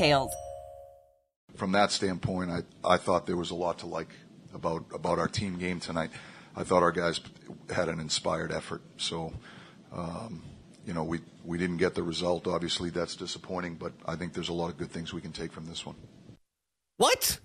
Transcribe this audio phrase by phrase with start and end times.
[0.00, 0.34] details.
[1.56, 4.08] From that standpoint, I, I thought there was a lot to like
[4.54, 6.10] about about our team game tonight.
[6.56, 7.20] I thought our guys
[7.68, 8.82] had an inspired effort.
[8.96, 9.32] So,
[9.92, 10.42] um,
[10.86, 12.46] you know, we we didn't get the result.
[12.46, 13.74] Obviously, that's disappointing.
[13.74, 15.96] But I think there's a lot of good things we can take from this one.
[16.96, 17.38] What?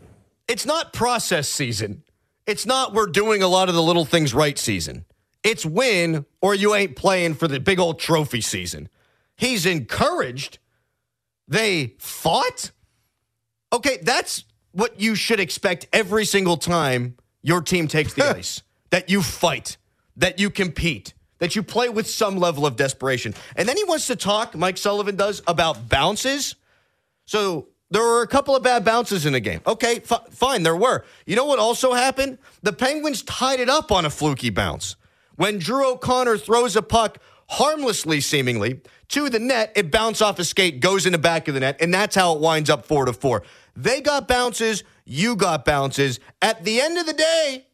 [0.48, 2.04] It's not process season.
[2.46, 5.06] It's not we're doing a lot of the little things right season.
[5.44, 8.90] It's win or you ain't playing for the big old trophy season.
[9.36, 10.60] He's encouraged
[11.48, 12.72] they fought?
[13.74, 18.62] Okay, that's what you should expect every single time your team takes the ice.
[18.92, 19.78] That you fight,
[20.18, 23.34] that you compete, that you play with some level of desperation.
[23.56, 26.56] And then he wants to talk, Mike Sullivan does, about bounces.
[27.26, 29.62] So there were a couple of bad bounces in the game.
[29.68, 31.04] Okay, f- fine, there were.
[31.26, 32.38] You know what also happened?
[32.62, 34.96] The Penguins tied it up on a fluky bounce.
[35.36, 39.72] When Drew O'Connor throws a puck harmlessly, seemingly, to the net.
[39.76, 42.34] It bounces off a skate, goes in the back of the net, and that's how
[42.34, 43.44] it winds up four to four.
[43.76, 46.20] They got bounces, you got bounces.
[46.42, 47.68] At the end of the day,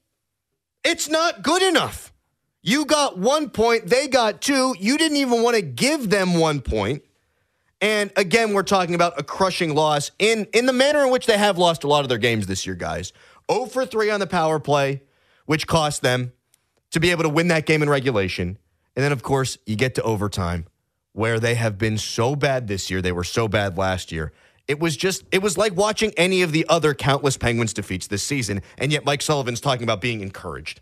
[0.83, 2.11] it's not good enough.
[2.63, 4.75] You got one point, they got two.
[4.79, 7.03] You didn't even want to give them one point.
[7.81, 11.37] And again, we're talking about a crushing loss in, in the manner in which they
[11.37, 13.11] have lost a lot of their games this year, guys.
[13.51, 15.01] 0 for 3 on the power play,
[15.47, 16.31] which cost them
[16.91, 18.59] to be able to win that game in regulation.
[18.95, 20.65] And then, of course, you get to overtime
[21.13, 23.01] where they have been so bad this year.
[23.01, 24.31] They were so bad last year.
[24.67, 28.23] It was just, it was like watching any of the other countless Penguins defeats this
[28.23, 28.61] season.
[28.77, 30.81] And yet Mike Sullivan's talking about being encouraged.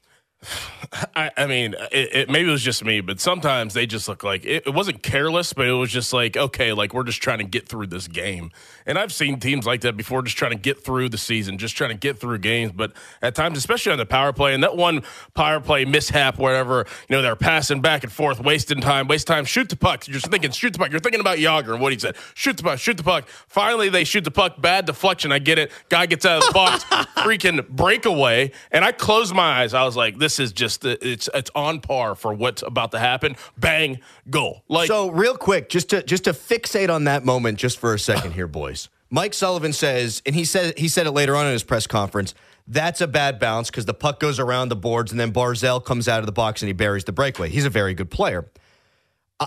[1.16, 4.23] I, I mean, it, it, maybe it was just me, but sometimes they just look
[4.23, 7.39] like it, it, wasn't careless, but it was just like, okay, like we're just trying
[7.39, 8.50] to get through this game.
[8.85, 11.75] And I've seen teams like that before, just trying to get through the season, just
[11.75, 12.72] trying to get through games.
[12.72, 16.85] But at times, especially on the power play, and that one power play mishap, wherever,
[17.09, 20.07] you know, they're passing back and forth, wasting time, waste time, shoot the puck.
[20.07, 20.89] You're just thinking, shoot the puck.
[20.89, 22.16] You're thinking about Jagr and what he said.
[22.33, 23.27] Shoot the puck, shoot the puck.
[23.47, 24.59] Finally, they shoot the puck.
[24.61, 25.33] Bad deflection.
[25.33, 25.71] I get it.
[25.89, 26.83] Guy gets out of the box,
[27.17, 28.51] freaking breakaway.
[28.71, 29.73] And I closed my eyes.
[29.73, 33.00] I was like, this is just the it's it's on par for what's about to
[33.00, 33.38] happen.
[33.57, 34.63] Bang, goal.
[34.67, 38.00] Like so, real quick, just to just to fixate on that moment, just for a
[38.00, 38.89] second here, boys.
[39.09, 42.35] Mike Sullivan says, and he said he said it later on in his press conference.
[42.68, 46.07] That's a bad bounce because the puck goes around the boards, and then Barzal comes
[46.07, 47.50] out of the box and he buries the breakaway.
[47.50, 48.45] He's a very good player.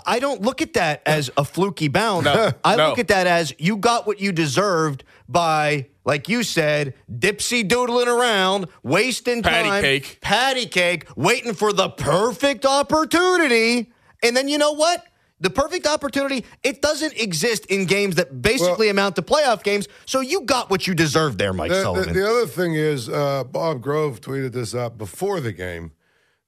[0.06, 2.24] I don't look at that as a fluky bounce.
[2.24, 2.88] No, I no.
[2.88, 8.08] look at that as you got what you deserved by, like you said, dipsy doodling
[8.08, 13.92] around, wasting patty time, cake, patty cake, waiting for the perfect opportunity.
[14.22, 15.04] And then you know what?
[15.40, 19.88] The perfect opportunity, it doesn't exist in games that basically well, amount to playoff games.
[20.06, 22.14] So you got what you deserved there, Mike the, Sullivan.
[22.14, 25.92] The, the, other thing is, uh, Bob Grove tweeted this out before the game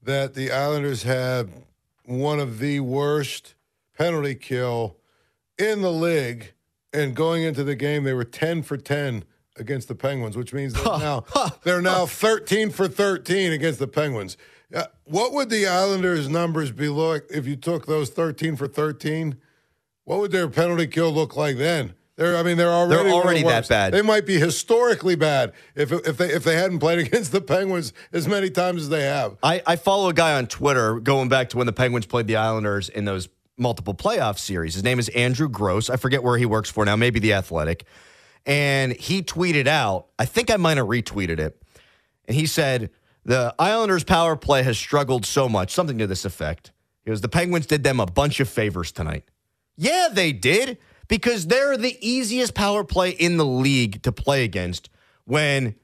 [0.00, 1.50] that the Islanders had
[2.04, 3.54] one of the worst
[3.98, 4.96] penalty kill
[5.58, 6.52] in the league.
[6.92, 9.24] And going into the game, they were 10 for 10
[9.56, 11.24] against the Penguins, which means they're now,
[11.62, 14.36] they're now 13 for 13 against the Penguins.
[14.74, 19.36] Uh, what would the Islanders' numbers be like if you took those 13 for 13?
[20.04, 21.94] What would their penalty kill look like then?
[22.16, 23.92] They're, I mean, they're already they're already that bad.
[23.92, 27.92] They might be historically bad if if they if they hadn't played against the Penguins
[28.12, 29.36] as many times as they have.
[29.42, 32.36] I, I follow a guy on Twitter going back to when the Penguins played the
[32.36, 34.74] Islanders in those multiple playoff series.
[34.74, 35.90] His name is Andrew Gross.
[35.90, 37.84] I forget where he works for now, maybe the Athletic.
[38.46, 41.62] And he tweeted out, I think I might have retweeted it.
[42.26, 42.90] And he said,
[43.24, 46.72] The Islanders' power play has struggled so much, something to this effect.
[47.04, 49.24] He goes, The Penguins did them a bunch of favors tonight.
[49.76, 54.90] Yeah, they did because they're the easiest power play in the league to play against
[55.24, 55.74] when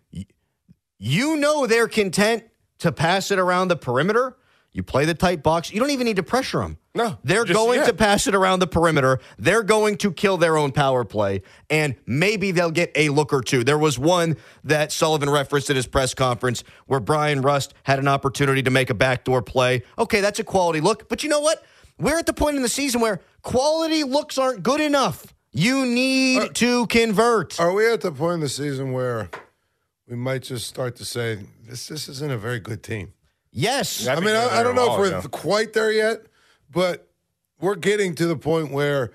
[0.98, 2.44] you know they're content
[2.78, 4.36] to pass it around the perimeter.
[4.72, 5.72] You play the tight box.
[5.72, 6.78] You don't even need to pressure them.
[6.94, 7.86] No, They're just- going yeah.
[7.86, 9.18] to pass it around the perimeter.
[9.38, 13.42] They're going to kill their own power play, and maybe they'll get a look or
[13.42, 13.62] two.
[13.64, 18.08] There was one that Sullivan referenced at his press conference where Brian Rust had an
[18.08, 19.82] opportunity to make a backdoor play.
[19.98, 21.64] Okay, that's a quality look, but you know what?
[21.98, 25.34] We're at the point in the season where quality looks aren't good enough.
[25.52, 27.58] You need uh, to convert.
[27.60, 29.28] Are we at the point in the season where
[30.08, 33.12] we might just start to say this this isn't a very good team?
[33.52, 34.06] Yes.
[34.06, 35.28] I I mean, I, I don't know if we're ago.
[35.28, 36.26] quite there yet,
[36.70, 37.08] but
[37.60, 39.12] we're getting to the point where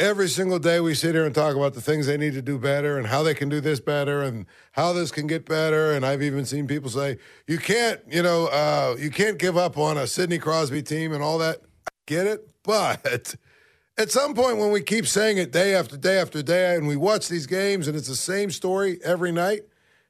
[0.00, 2.58] every single day we sit here and talk about the things they need to do
[2.58, 5.92] better and how they can do this better and how this can get better.
[5.92, 9.76] And I've even seen people say, you can't, you know, uh, you can't give up
[9.76, 11.60] on a Sidney Crosby team and all that.
[11.86, 12.50] I get it.
[12.64, 13.36] But
[13.98, 16.96] at some point when we keep saying it day after day after day and we
[16.96, 19.62] watch these games and it's the same story every night,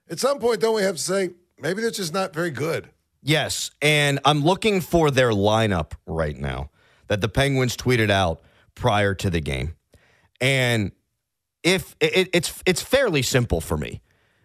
[0.09, 2.91] at some point don't we have to say, maybe they're just not very good?
[3.22, 6.70] Yes, and I'm looking for their lineup right now
[7.08, 8.40] that the Penguins tweeted out
[8.75, 9.75] prior to the game,
[10.40, 10.93] and
[11.62, 14.00] if it, it's it's fairly simple for me.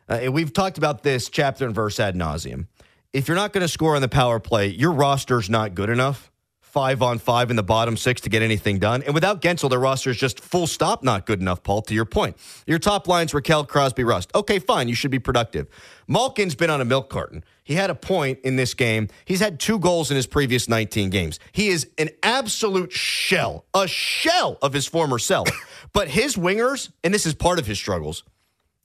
[0.10, 2.68] Uh, we've talked about this chapter and verse ad nauseum.
[3.14, 6.32] If you're not going to score on the power play, your roster's not good enough.
[6.60, 9.02] Five on five in the bottom six to get anything done.
[9.04, 12.04] And without Guentzel, their roster is just full stop not good enough, Paul, to your
[12.04, 12.36] point.
[12.68, 14.32] Your top lines Rakell, Crosby, Rust.
[14.36, 14.90] Okay, fine.
[14.90, 15.70] You should be productive.
[16.08, 17.44] Malkin's been on a milk carton.
[17.64, 19.08] He had a point in this game.
[19.26, 21.40] He's had two goals in his previous 19 games.
[21.52, 25.50] He is an absolute shell, a shell of his former self.
[25.94, 28.24] but his wingers, and this is part of his struggles,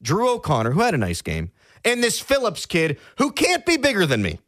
[0.02, 1.50] Drew O'Connor, who had a nice game,
[1.84, 4.38] and this Phillips kid who can't be bigger than me.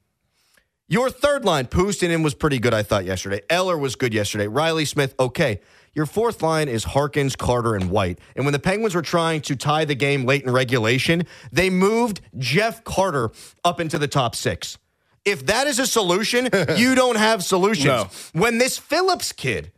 [0.88, 3.40] Your third line, Puustinen was pretty good, I thought, yesterday.
[3.48, 4.46] Eller was good yesterday.
[4.46, 5.60] Riley Smith, okay.
[5.94, 8.18] Your fourth line is Harkins, Carter, and White.
[8.34, 12.22] And when the Penguins were trying to tie the game late in regulation, they moved
[12.38, 13.30] Jeff Carter
[13.64, 14.78] up into the top six.
[15.24, 17.84] If that is a solution, you don't have solutions.
[17.86, 18.08] No.
[18.32, 19.70] When this Phillips kid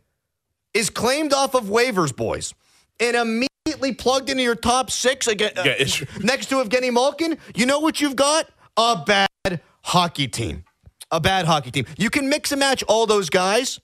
[0.73, 2.53] is claimed off of waivers, boys,
[2.99, 5.85] and immediately plugged into your top six again, uh, Yeah,
[6.21, 8.49] next to Evgeny Malkin, you know what you've got?
[8.77, 10.63] A bad hockey team.
[11.11, 11.85] A bad hockey team.
[11.97, 13.79] You can mix and match all those guys.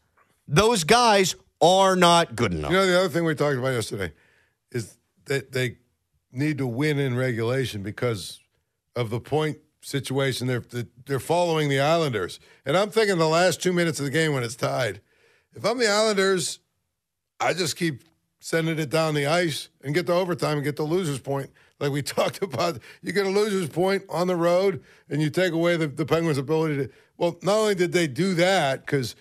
[0.48, 2.72] Those guys are not good enough.
[2.72, 4.14] You know, the other thing we talked about yesterday
[4.72, 5.78] is that they
[6.32, 8.40] need to win in regulation because
[8.96, 10.48] of the point situation.
[10.48, 10.64] They're
[11.06, 14.44] they're following the Islanders, and I'm thinking the last two minutes of the game when
[14.44, 15.02] it's tied.
[15.54, 16.60] If I'm the Islanders,
[17.40, 18.04] I just keep
[18.40, 21.52] sending it down the ice and get the overtime and get the loser's point.
[21.80, 25.54] Like we talked about, you get a loser's point on the road and you take
[25.54, 26.90] away the, the Penguins' ability to.
[27.18, 29.16] Well, not only did they do that, because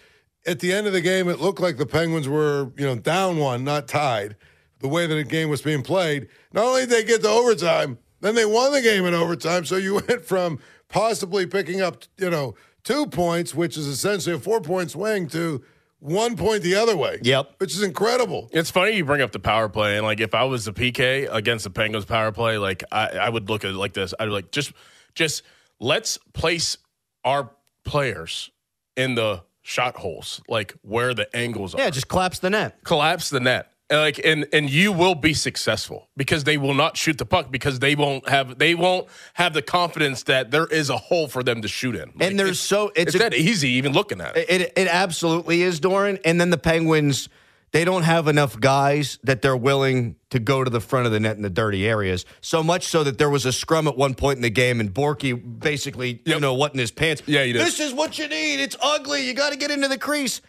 [0.46, 3.36] at the end of the game, it looked like the Penguins were, you know, down
[3.36, 4.36] one, not tied,
[4.78, 6.28] the way that the game was being played.
[6.52, 9.64] Not only did they get to overtime, then they won the game in overtime.
[9.64, 10.58] So you went from
[10.88, 12.54] possibly picking up, you know,
[12.84, 15.62] two points, which is essentially a four point swing, to
[15.98, 17.18] one point the other way.
[17.22, 17.56] Yep.
[17.58, 18.48] Which is incredible.
[18.52, 21.28] It's funny you bring up the power play, and like if I was the PK
[21.32, 24.14] against the Penguins power play, like I, I would look at it like this.
[24.18, 24.72] I'd be like, just,
[25.14, 25.42] just
[25.78, 26.78] let's place
[27.24, 27.50] our
[27.84, 28.50] players
[28.96, 31.80] in the shot holes, like where the angles are.
[31.80, 32.82] Yeah, just collapse the net.
[32.84, 33.72] collapse the net.
[33.90, 37.80] Like and and you will be successful because they will not shoot the puck because
[37.80, 41.60] they won't have they won't have the confidence that there is a hole for them
[41.62, 42.12] to shoot in.
[42.14, 44.48] Like, And there's it's, so it's, it's, a, that easy even looking at it.
[44.48, 46.20] it it absolutely is, Dorin.
[46.24, 47.28] And then the Penguins,
[47.72, 51.20] they don't have enough guys that they're willing to go to the front of the
[51.20, 52.24] net in the dirty areas.
[52.40, 54.92] So much so that there was a scrum at one point in the game, and
[54.92, 57.22] Borky basically, you know, what in his pants.
[57.26, 57.64] Yeah, he did.
[57.64, 58.60] This is what you need.
[58.60, 59.26] It's ugly.
[59.26, 60.40] You got to get into the crease.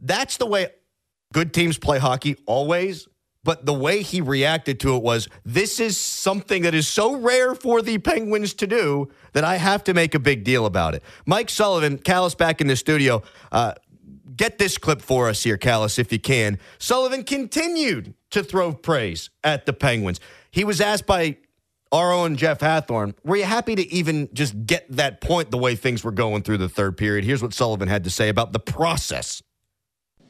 [0.00, 0.68] That's the way
[1.32, 3.08] good teams play hockey always.
[3.44, 7.56] But the way he reacted to it was this is something that is so rare
[7.56, 11.02] for the Penguins to do that I have to make a big deal about it.
[11.26, 13.22] Mike Sullivan, Callis back in the studio.
[13.50, 13.72] Uh,
[14.36, 16.58] get this clip for us here, Callis, if you can.
[16.78, 20.20] Sullivan continued to throw praise at the Penguins.
[20.50, 21.38] He was asked by
[21.92, 25.76] our own Jeff Hathorn, were you happy to even just get that point the way
[25.76, 27.24] things were going through the third period?
[27.24, 29.42] Here's what Sullivan had to say about the process.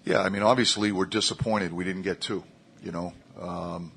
[0.05, 2.43] Yeah, I mean, obviously we're disappointed we didn't get two.
[2.83, 3.93] You know, um,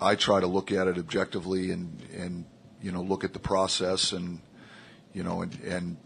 [0.00, 2.44] I try to look at it objectively and and
[2.82, 4.40] you know look at the process and
[5.14, 5.96] you know and and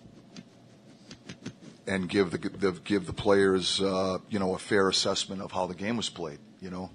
[1.88, 5.66] and give the, the give the players uh, you know a fair assessment of how
[5.66, 6.38] the game was played.
[6.60, 6.90] You know,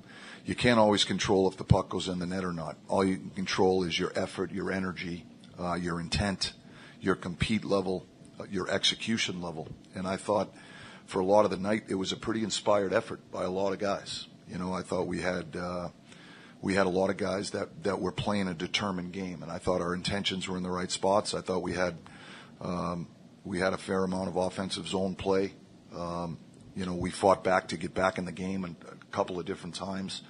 [0.46, 2.78] you can't always control if the puck goes in the net or not.
[2.88, 5.26] All you can control is your effort, your energy,
[5.60, 6.54] uh, your intent,
[7.02, 8.06] your compete level,
[8.40, 9.68] uh, your execution level.
[9.96, 10.54] And I thought
[11.06, 13.74] for a lot of the night it was a pretty inspired effort by a lot
[13.74, 14.28] of guys.
[14.48, 15.56] You know, I thought we had.
[15.56, 15.90] Uh,
[16.62, 19.58] we had a lot of guys that, that were playing a determined game, and I
[19.58, 21.34] thought our intentions were in the right spots.
[21.34, 21.98] I thought we had
[22.62, 23.10] um,
[23.44, 25.54] we had a fair amount of offensive zone play.
[25.96, 26.38] Um,
[26.76, 29.46] you know, we fought back to get back in the game and a couple of
[29.46, 30.24] different times.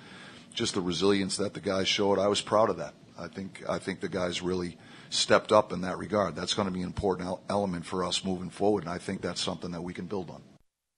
[0.54, 2.94] Just the resilience that the guys showed, I was proud of that.
[3.18, 4.78] I think I think the guys really
[5.10, 6.36] stepped up in that regard.
[6.36, 9.42] That's going to be an important element for us moving forward, and I think that's
[9.42, 10.42] something that we can build on.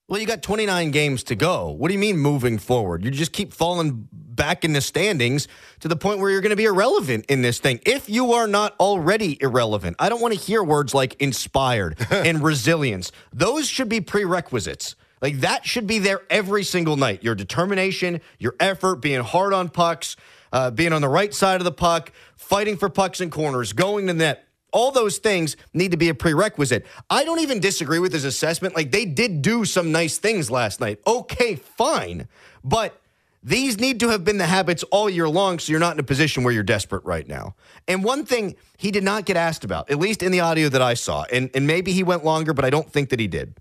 [0.08, 1.72] Well, you got 29 games to go.
[1.72, 3.04] What do you mean moving forward?
[3.04, 5.48] You just keep falling back in the standings
[5.80, 7.80] to the point where you're going to be irrelevant in this thing.
[7.88, 12.44] If you are not already irrelevant, I don't want to hear words like inspired and
[12.44, 13.12] resilience.
[13.34, 14.96] Those should be prerequisites.
[15.22, 17.24] Like that should be there every single night.
[17.24, 20.18] Your determination, your effort, being hard on pucks,
[20.54, 24.06] uh, being on the right side of the puck, fighting for pucks and corners, going
[24.06, 24.45] to net.
[24.76, 26.86] All those things need to be a prerequisite.
[27.10, 28.76] I don't even disagree with his assessment.
[28.76, 31.00] Like they did do some nice things last night.
[31.08, 32.28] Okay, fine.
[32.62, 33.02] But
[33.42, 36.04] these need to have been the habits all year long, so you're not in a
[36.04, 37.56] position where you're desperate right now.
[37.88, 40.82] And one thing he did not get asked about, at least in the audio that
[40.82, 43.56] I saw, and, and maybe he went longer, but I don't think that he did.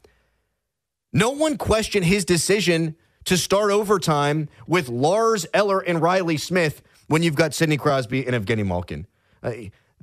[1.13, 7.23] No one questioned his decision to start overtime with Lars Eller and Riley Smith when
[7.23, 9.07] you've got Sidney Crosby and Evgeny Malkin.
[9.45, 9.53] Uh,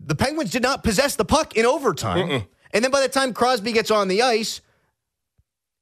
[0.06, 2.30] the Penguins did not possess the puck in overtime.
[2.30, 2.48] Mm-mm.
[2.74, 4.62] And then by the time Crosby gets on the ice,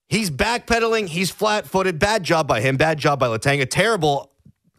[0.07, 1.99] he's backpedaling, he's flat footed.
[1.99, 3.61] Bad job by him, bad job by Letang.
[3.61, 4.31] A terrible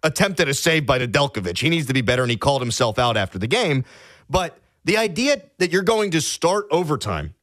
[0.02, 1.58] attempt at a save by Nedeljkovic.
[1.58, 3.84] He needs to be better, and he called himself out after the game.
[4.28, 7.34] But the idea that you're going to start overtime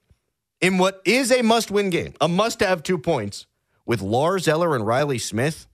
[0.60, 3.46] in what is a must win game, a must have two points
[3.86, 5.68] with Lars Eller and Riley Smith.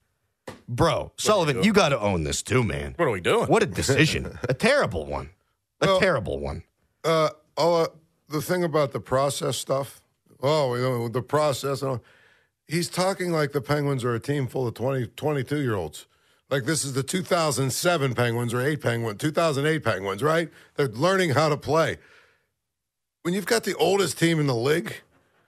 [0.68, 2.94] Bro, what Sullivan, you got to own this too, man.
[2.98, 3.48] What are we doing?
[3.48, 4.38] What a decision.
[4.50, 5.30] a terrible one.
[5.84, 6.64] A well, terrible one.
[7.04, 7.88] Uh, uh,
[8.30, 10.02] the thing about the process stuff,
[10.42, 11.84] oh, you know, the process,
[12.68, 16.08] he's talking like the Penguins are a team full of 20, 22 year olds.
[16.50, 20.50] Like this is the 2007 Penguins or 8 Penguins, 2008 Penguins, right?
[20.76, 21.98] They're learning how to play
[23.24, 25.02] when you've got the oldest team in the league,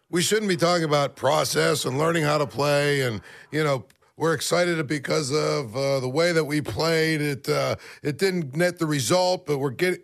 [0.10, 3.02] we shouldn't be talking about process and learning how to play.
[3.02, 3.86] And, you know,
[4.18, 7.22] we're excited because of uh, the way that we played.
[7.22, 10.00] It, uh, it didn't net the result, but we're getting.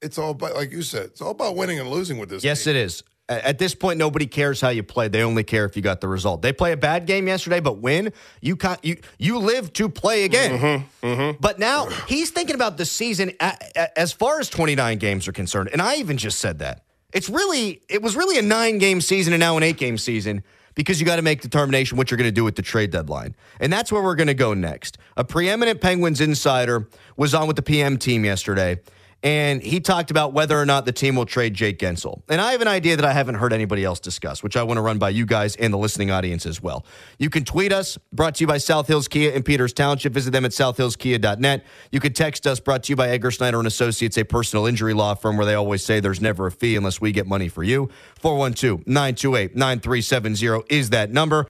[0.00, 2.44] It's all about, like you said, it's all about winning and losing with this.
[2.44, 2.76] Yes, team.
[2.76, 3.02] it is.
[3.28, 5.08] At this point, nobody cares how you play.
[5.08, 6.40] They only care if you got the result.
[6.40, 8.14] They play a bad game yesterday, but win.
[8.40, 10.58] You you you live to play again.
[10.58, 11.36] Mm-hmm, mm-hmm.
[11.38, 15.82] But now he's thinking about the season as far as 29 games are concerned, and
[15.82, 19.40] I even just said that it's really it was really a nine game season and
[19.40, 20.42] now an eight game season
[20.74, 23.34] because you got to make determination what you're going to do with the trade deadline.
[23.58, 24.96] And that's where we're going to go next.
[25.16, 28.78] A preeminent Penguins insider was on with the PM team yesterday
[29.22, 32.22] and he talked about whether or not the team will trade Jake Guentzel.
[32.28, 34.78] And I have an idea that I haven't heard anybody else discuss, which I want
[34.78, 36.86] to run by you guys and the listening audience as well.
[37.18, 40.12] You can tweet us, brought to you by South Hills Kia in Peters Township.
[40.12, 41.64] Visit them at southhillskia.net.
[41.90, 44.94] You can text us, brought to you by Edgar Snyder and Associates, a personal injury
[44.94, 47.64] law firm where they always say there's never a fee unless we get money for
[47.64, 47.90] you.
[48.20, 51.48] 412 928 9370 is that number.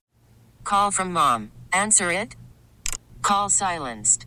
[0.65, 1.51] Call from mom.
[1.73, 2.35] Answer it.
[3.21, 4.27] Call silenced.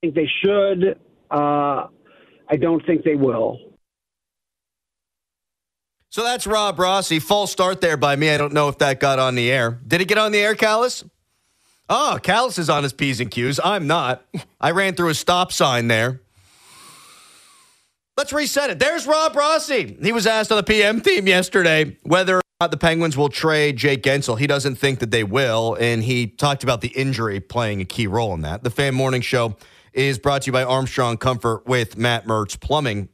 [0.00, 0.98] think they should.
[1.30, 1.86] Uh,
[2.48, 3.58] I don't think they will.
[6.10, 7.18] So that's Rob Rossi.
[7.18, 8.30] False start there by me.
[8.30, 9.78] I don't know if that got on the air.
[9.86, 11.04] Did it get on the air, Callis?
[11.90, 13.60] Oh, Callis is on his P's and Q's.
[13.62, 14.24] I'm not.
[14.60, 16.20] I ran through a stop sign there.
[18.16, 18.78] Let's reset it.
[18.78, 19.96] There's Rob Rossi.
[20.02, 24.38] He was asked on the PM team yesterday whether the Penguins will trade Jake Guentzel.
[24.38, 28.08] He doesn't think that they will, and he talked about the injury playing a key
[28.08, 28.64] role in that.
[28.64, 29.56] The Fan Morning Show
[29.92, 33.08] is brought to you by Armstrong Comfort with Matt Mertz Plumbing.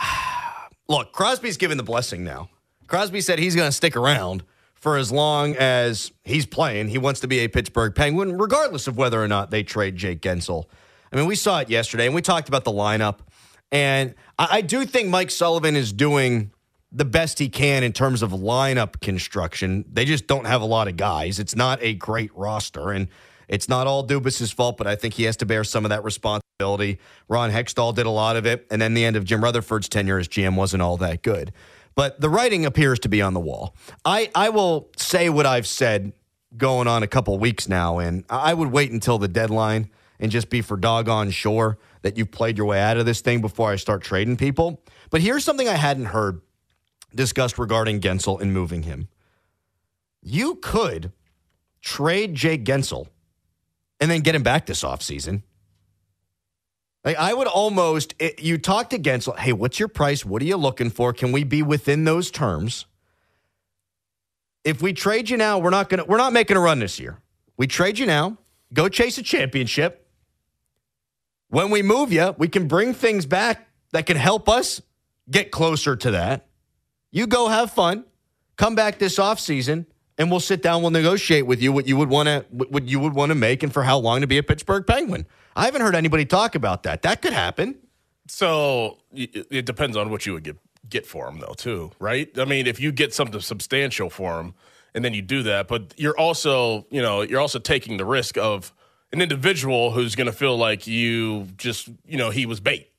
[0.88, 2.50] Look, Crosby's given the blessing now.
[2.86, 6.88] Crosby said he's going to stick around for as long as he's playing.
[6.88, 10.20] He wants to be a Pittsburgh Penguin, regardless of whether or not they trade Jake
[10.20, 10.66] Guentzel.
[11.12, 13.18] I mean, we saw it yesterday, and we talked about the lineup.
[13.72, 16.52] And I, I do think Mike Sullivan is doing
[16.92, 19.84] the best he can in terms of lineup construction.
[19.92, 21.38] They just don't have a lot of guys.
[21.38, 23.08] It's not a great roster, and
[23.48, 26.04] it's not all Dubas's fault, but I think he has to bear some of that
[26.04, 26.98] responsibility.
[27.28, 30.18] Ron Hextall did a lot of it, and then the end of Jim Rutherford's tenure
[30.18, 31.52] as GM wasn't all that good.
[31.94, 33.74] But the writing appears to be on the wall.
[34.04, 36.12] I, I will say what I've said
[36.56, 40.50] going on a couple weeks now, and I would wait until the deadline and just
[40.50, 43.76] be for doggone sure that you've played your way out of this thing before I
[43.76, 44.82] start trading people.
[45.10, 46.40] But here's something I hadn't heard
[47.14, 49.08] discussed regarding Guentzel and moving him.
[50.22, 51.12] You could
[51.80, 53.08] trade Jake Guentzel
[54.00, 55.42] and then get him back this offseason.
[57.04, 60.24] Like I would almost it, you talked to Guentzel, hey, what's your price?
[60.24, 61.12] What are you looking for?
[61.12, 62.86] Can we be within those terms?
[64.64, 67.20] If we trade you now, we're not gonna we're not making a run this year.
[67.56, 68.38] We trade you now,
[68.72, 70.10] go chase a championship.
[71.48, 74.82] When we move you, we can bring things back that can help us
[75.30, 76.48] get closer to that.
[77.12, 78.04] You go have fun,
[78.56, 79.86] come back this offseason,
[80.18, 83.00] and we'll sit down, we'll negotiate with you what you would want to what you
[83.00, 85.26] would want to make and for how long to be a Pittsburgh Penguin.
[85.54, 87.02] I haven't heard anybody talk about that.
[87.02, 87.76] That could happen.
[88.28, 90.56] So it depends on what you would get
[90.88, 92.28] get for him, though, too, right?
[92.38, 94.54] I mean, if you get something substantial for him,
[94.94, 98.38] and then you do that, but you're also, you know, you're also taking the risk
[98.38, 98.72] of
[99.12, 102.90] an individual who's going to feel like you just, you know, he was bait.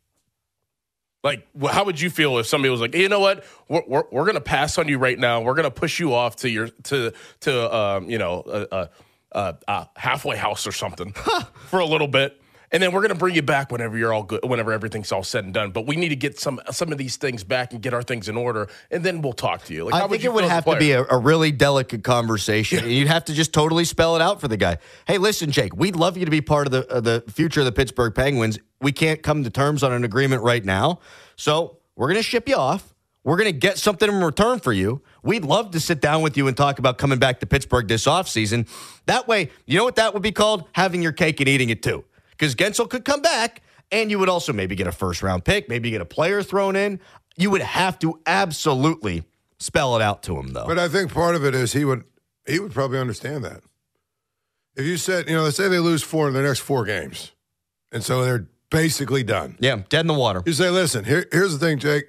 [1.23, 4.03] Like, how would you feel if somebody was like, hey, you know what, we're, we're,
[4.11, 5.41] we're going to pass on you right now.
[5.41, 8.89] We're going to push you off to your to to um, you know a,
[9.31, 11.13] a, a halfway house or something
[11.67, 12.39] for a little bit
[12.71, 15.23] and then we're going to bring you back whenever you're all good, whenever everything's all
[15.23, 15.71] said and done.
[15.71, 18.27] But we need to get some some of these things back and get our things
[18.27, 19.85] in order, and then we'll talk to you.
[19.85, 22.89] Like, I think it would have to be a, a, really delicate conversation.
[22.89, 24.77] You'd have to just totally spell it out for the guy.
[25.05, 27.65] Hey, listen, Jake, we'd love you to be part of the of the future of
[27.65, 28.59] the Pittsburgh Penguins.
[28.81, 30.99] We can't come to terms on an agreement right now,
[31.35, 32.93] so we're going to ship you off.
[33.23, 35.01] We're going to get something in return for you.
[35.21, 38.05] We'd love to sit down with you and talk about coming back to Pittsburgh this
[38.05, 38.69] offseason.
[39.05, 40.65] That way, you know what that would be called?
[40.71, 42.05] Having your cake and eating it too
[42.37, 45.69] because Guentzel could come back and you would also maybe get a first round pick,
[45.69, 46.99] maybe get a player thrown in.
[47.35, 49.23] You would have to absolutely
[49.59, 50.65] spell it out to him, though.
[50.65, 52.03] But I think part of it is he would
[52.45, 53.61] he would probably understand that.
[54.75, 57.31] If you said, you know, let's say they lose four in the next four games,
[57.91, 59.57] and so they're basically done.
[59.59, 60.43] Yeah, dead in the water.
[60.45, 62.05] You say, listen, here, here's the thing, Jake.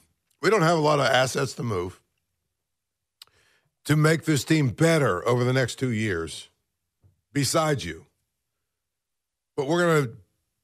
[0.42, 2.00] we don't have a lot of assets to move
[3.84, 6.48] to make this team better over the next two years.
[7.32, 8.06] Besides you,
[9.56, 10.12] but we're going to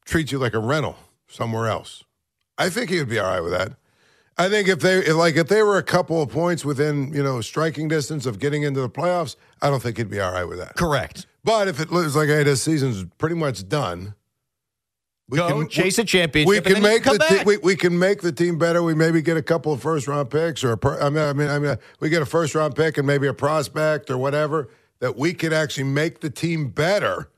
[0.05, 0.96] treat you like a rental
[1.27, 2.05] somewhere else.
[2.57, 3.72] I think he would be all right with that.
[4.37, 7.22] I think if they if like if they were a couple of points within you
[7.22, 10.44] know striking distance of getting into the playoffs, I don't think he'd be all right
[10.44, 10.77] with that.
[10.77, 11.27] Correct.
[11.42, 14.14] But if it looks like hey, this season's pretty much done,
[15.29, 16.66] we Go can chase a championship.
[16.66, 18.83] We can make the te- we, we can make the team better.
[18.83, 21.48] We maybe get a couple of first round picks, or a, I mean, I mean,
[21.48, 24.70] I mean, we get a first round pick and maybe a prospect or whatever
[25.01, 27.29] that we could actually make the team better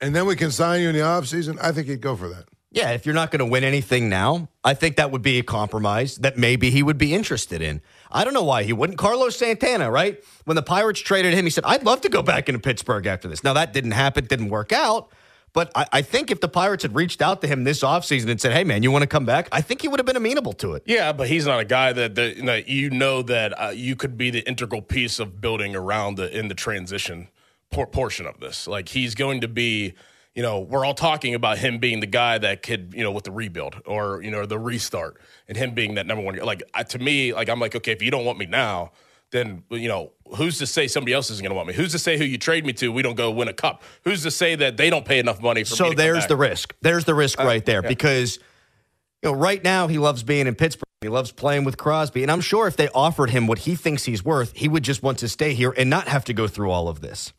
[0.00, 2.44] and then we can sign you in the offseason, I think he'd go for that.
[2.70, 5.42] Yeah, if you're not going to win anything now, I think that would be a
[5.42, 7.80] compromise that maybe he would be interested in.
[8.10, 8.98] I don't know why he wouldn't.
[8.98, 10.22] Carlos Santana, right?
[10.44, 13.26] When the Pirates traded him, he said, I'd love to go back into Pittsburgh after
[13.26, 13.42] this.
[13.42, 15.10] Now, that didn't happen, didn't work out.
[15.54, 18.38] But I, I, think if the Pirates had reached out to him this offseason and
[18.38, 19.48] said, hey, man, you want to come back?
[19.50, 20.82] I think he would have been amenable to it.
[20.84, 23.96] Yeah, but he's not a guy that, that you know, you know that uh, you
[23.96, 27.28] could be the integral piece of building around the, in the transition
[27.70, 28.66] por- portion of this.
[28.66, 29.94] Like, he's going to be–
[30.34, 33.24] you know, we're all talking about him being the guy that could, you know, with
[33.24, 36.36] the rebuild or, you know, the restart and him being that number one.
[36.36, 38.92] Like, to me, like, I'm like, okay, if you don't want me now,
[39.32, 41.74] then, you know, who's to say somebody else isn't going to want me?
[41.74, 43.82] Who's to say who you trade me to, we don't go win a cup?
[44.04, 46.72] Who's to say that they don't pay enough money for so there's the risk.
[46.82, 47.88] There's the risk uh, right there yeah.
[47.88, 48.38] because,
[49.24, 50.84] you know, right now he loves being in Pittsburgh.
[51.00, 52.22] He loves playing with Crosby.
[52.22, 55.02] And I'm sure if they offered him what he thinks he's worth, he would just
[55.02, 57.32] want to stay here and not have to go through all of this.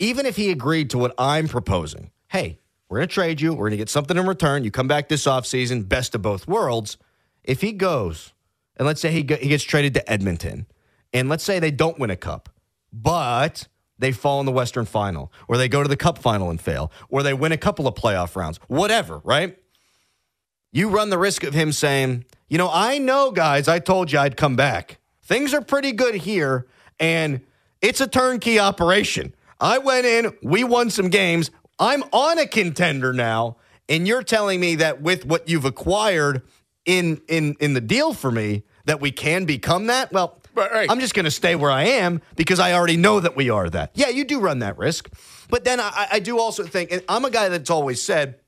[0.00, 2.58] Even if he agreed to what I'm proposing, hey,
[2.88, 3.52] we're going to trade you.
[3.52, 4.64] We're going to get something in return.
[4.64, 6.96] You come back this offseason, best of both worlds.
[7.44, 8.32] If he goes,
[8.76, 10.66] and let's say he, he gets traded to Edmonton,
[11.12, 12.48] and let's say they don't win a cup,
[12.92, 16.60] but they fall in the Western final, or they go to the cup final and
[16.60, 19.58] fail, or they win a couple of playoff rounds, whatever, right?
[20.72, 24.18] You run the risk of him saying, you know, I know, guys, I told you
[24.18, 24.98] I'd come back.
[25.22, 26.66] Things are pretty good here,
[26.98, 27.42] and
[27.82, 29.34] it's a turnkey operation.
[29.60, 31.50] I went in, we won some games.
[31.78, 33.56] I'm on a contender now,
[33.88, 36.42] and you're telling me that with what you've acquired
[36.86, 40.12] in in in the deal for me, that we can become that?
[40.12, 40.90] Well, Right.
[40.90, 43.70] I'm just going to stay where I am because I already know that we are
[43.70, 43.92] that.
[43.94, 45.08] Yeah, you do run that risk.
[45.48, 48.40] But then I, I do also think, and I'm a guy that's always said,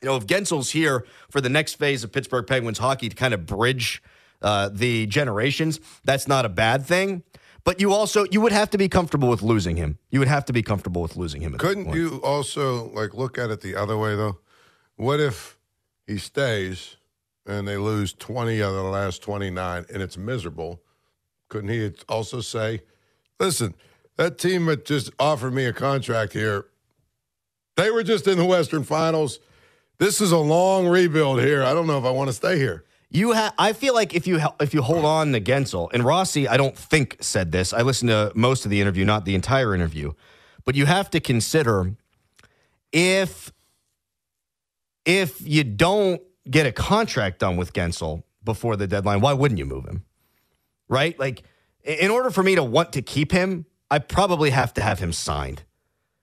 [0.00, 3.34] you know, if Guentzel's here for the next phase of Pittsburgh Penguins hockey to kind
[3.34, 4.02] of bridge
[4.42, 7.22] uh, the generations, that's not a bad thing.
[7.64, 9.98] But you also you would have to be comfortable with losing him.
[10.10, 11.56] You would have to be comfortable with losing him.
[11.58, 14.38] Couldn't you also like look at it the other way though?
[14.96, 15.58] What if
[16.06, 16.96] he stays
[17.46, 20.80] and they lose twenty out of the last twenty nine and it's miserable?
[21.48, 22.82] Couldn't he also say,
[23.38, 23.74] "Listen,
[24.16, 26.66] that team that just offered me a contract here,
[27.76, 29.38] they were just in the Western Finals.
[29.98, 31.62] This is a long rebuild here.
[31.62, 33.52] I don't know if I want to stay here." You have.
[33.58, 36.76] I feel like if you if you hold on to Guentzel and Rossi, I don't
[36.76, 37.72] think said this.
[37.72, 40.12] I listened to most of the interview, not the entire interview,
[40.64, 41.96] but you have to consider
[42.92, 43.52] if
[45.04, 49.66] if you don't get a contract done with Guentzel before the deadline, why wouldn't you
[49.66, 50.04] move him?
[50.88, 51.18] Right?
[51.18, 51.42] Like,
[51.84, 55.12] in order for me to want to keep him, I probably have to have him
[55.12, 55.64] signed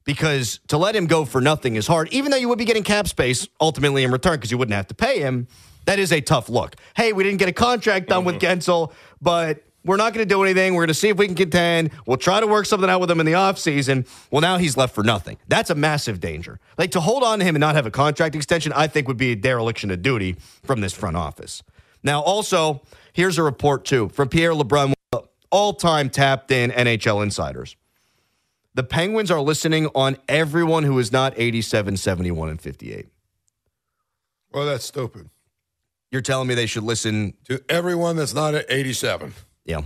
[0.03, 2.83] because to let him go for nothing is hard, even though you would be getting
[2.83, 5.47] cap space ultimately in return because you wouldn't have to pay him.
[5.87, 6.75] That is a tough look.
[6.95, 8.59] Hey, we didn't get a contract done with mm-hmm.
[8.59, 10.73] Guentzel, but we're not going to do anything.
[10.73, 11.91] We're going to see if we can contend.
[12.05, 14.05] We'll try to work something out with him in the offseason.
[14.29, 15.37] Well, now he's left for nothing.
[15.47, 16.59] That's a massive danger.
[16.77, 19.15] Like to hold on to him and not have a contract extension, I think would
[19.15, 21.63] be a dereliction of duty from this front office.
[22.03, 24.93] Now, also, here's a report too from Pierre LeBrun,
[25.51, 27.77] all time tapped in NHL insiders.
[28.73, 33.07] The Penguins are listening on everyone who is not 87, 71, and 58.
[34.51, 35.29] Well, that's stupid.
[36.11, 37.33] You're telling me they should listen?
[37.45, 39.33] To everyone that's not at 87.
[39.65, 39.81] Yeah.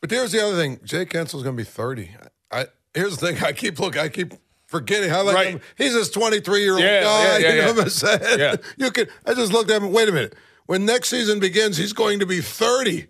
[0.00, 2.10] But here's the other thing: Jake Guentzel's going to be 30.
[2.50, 4.34] I here's the thing: I keep look, I keep
[4.66, 5.12] forgetting.
[5.12, 5.48] I like Right.
[5.48, 5.60] him.
[5.78, 7.22] He's this 23 year old Yeah, guy.
[7.24, 8.38] yeah, yeah, you know what I'm saying?
[8.38, 8.56] Yeah.
[8.76, 9.10] You could.
[9.24, 9.92] I just looked at him.
[9.92, 10.34] Wait a minute.
[10.66, 13.06] When next season begins, he's going to be 30.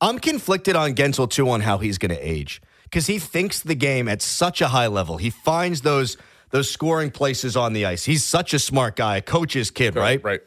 [0.00, 3.74] I'm conflicted on Guentzel too on how he's going to age because he thinks the
[3.74, 5.16] game at such a high level.
[5.18, 6.16] He finds those
[6.50, 8.04] those scoring places on the ice.
[8.04, 10.22] He's such a smart guy, a coach's kid, right?
[10.24, 10.40] Right.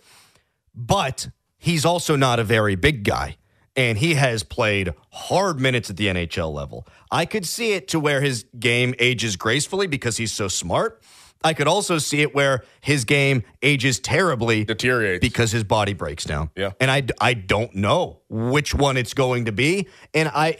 [0.75, 3.37] But he's also not a very big guy.
[3.77, 6.87] And he has played hard minutes at the NHL level.
[7.11, 11.01] I could see it to where his game ages gracefully because he's so smart.
[11.43, 15.19] I could also see it where his game ages terribly Deteriorates.
[15.19, 16.51] because his body breaks down.
[16.55, 16.71] Yeah.
[16.79, 19.87] And I, I don't know which one it's going to be.
[20.13, 20.57] And I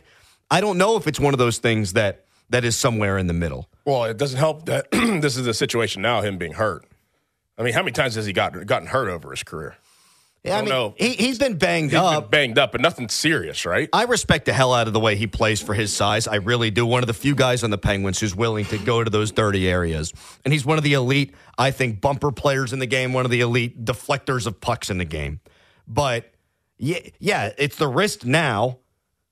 [0.52, 3.34] I don't know if it's one of those things that that is somewhere in the
[3.34, 3.70] middle.
[3.86, 6.86] Well, it doesn't help that this is the situation now, him being hurt.
[7.58, 9.78] I mean, how many times has he gotten gotten hurt over his career?
[10.54, 10.94] I don't mean, know.
[10.98, 12.24] He, he's been banged He's up.
[12.26, 13.90] been banged up, but nothing serious, right?
[13.92, 16.28] I respect the hell out of the way he plays for his size.
[16.28, 16.86] I really do.
[16.86, 19.68] One of the few guys on the Penguins who's willing to go to those dirty
[19.68, 20.14] areas.
[20.44, 23.32] And he's one of the elite, I think, bumper players in the game, one of
[23.32, 25.40] the elite deflectors of pucks in the game.
[25.88, 26.32] But
[26.78, 28.80] yeah, yeah it's the wrist now.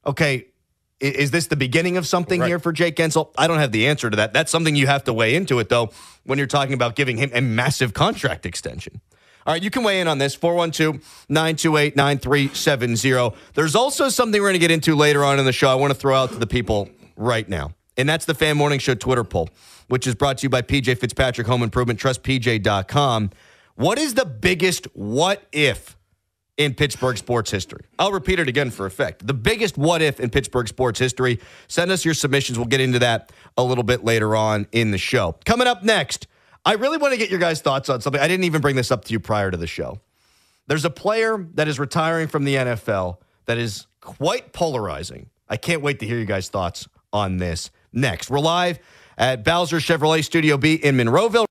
[0.05, 0.47] Okay,
[1.01, 2.47] i- is this the beginning of something Right.
[2.47, 3.31] here for Jake Guentzel?
[3.37, 4.33] I don't have the answer to that.
[4.33, 5.91] That's something you have to weigh into it, though,
[6.23, 9.01] when you're talking about giving him a massive contract extension.
[9.45, 13.35] All right, you can weigh in on this 412 928 9370.
[13.53, 15.69] There's also something we're going to get into later on in the show.
[15.69, 17.71] I want to throw out to the people right now.
[17.97, 19.49] And that's the Fan Morning Show Twitter poll,
[19.87, 23.31] which is brought to you by PJ Fitzpatrick Home Improvement, trustpj.com.
[23.75, 25.97] What is the biggest what if
[26.57, 27.85] in Pittsburgh sports history?
[27.99, 29.27] I'll repeat it again for effect.
[29.27, 31.39] The biggest what if in Pittsburgh sports history.
[31.67, 32.57] Send us your submissions.
[32.57, 35.35] We'll get into that a little bit later on in the show.
[35.45, 36.27] Coming up next,
[36.65, 38.21] I really want to get your guys' thoughts on something.
[38.21, 39.99] I didn't even bring this up to you prior to the show.
[40.67, 45.29] There's a player that is retiring from the NFL that is quite polarizing.
[45.49, 48.29] I can't wait to hear you guys' thoughts on this next.
[48.29, 48.79] We're live
[49.17, 51.45] at Bowser Chevrolet Studio B in Monroeville.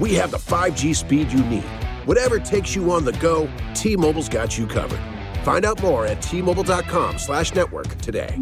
[0.00, 1.64] we have the 5G speed you need.
[2.04, 5.00] Whatever takes you on the go, T Mobile's got you covered.
[5.44, 8.34] Find out more at T-Mobile.com slash network today.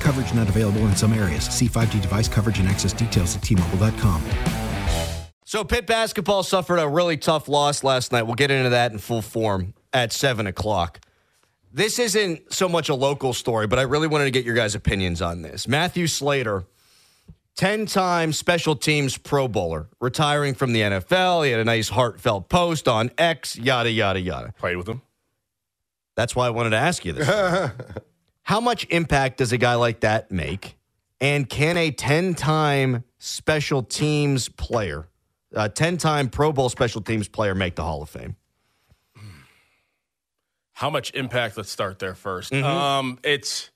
[0.00, 1.44] Coverage not available in some areas.
[1.46, 4.22] See 5G device coverage and access details at T-Mobile.com.
[5.44, 8.22] So Pitt basketball suffered a really tough loss last night.
[8.22, 11.00] We'll get into that in full form at seven o'clock.
[11.72, 14.76] This isn't so much a local story, but I really wanted to get your guys'
[14.76, 15.66] opinions on this.
[15.66, 16.64] Matthew Slater,
[17.56, 21.44] 10 time special teams Pro Bowler, retiring from the NFL.
[21.44, 24.52] He had a nice heartfelt post on X, yada, yada, yada.
[24.58, 25.02] Played with him.
[26.16, 27.28] That's why I wanted to ask you this.
[28.42, 30.76] How much impact does a guy like that make?
[31.20, 35.06] And can a 10 time special teams player,
[35.52, 38.36] a 10 time Pro Bowl special teams player, make the Hall of Fame?
[40.72, 41.56] How much impact?
[41.56, 42.64] Let's start there 1st Mhm.
[42.64, 43.70] Um, it's